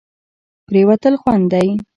[0.67, 1.69] پرېوتل خوند دی.